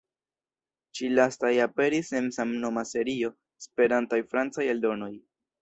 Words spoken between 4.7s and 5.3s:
eldonoj".